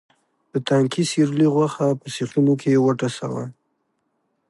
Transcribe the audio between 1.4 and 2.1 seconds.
غوښه په